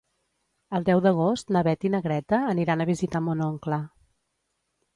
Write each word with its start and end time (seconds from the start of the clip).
El 0.77 0.87
deu 0.87 1.01
d'agost 1.05 1.53
na 1.57 1.63
Beth 1.67 1.85
i 1.89 1.93
na 1.97 2.01
Greta 2.07 2.41
aniran 2.55 2.81
a 2.81 2.89
visitar 2.93 3.25
mon 3.29 3.47
oncle. 3.51 3.83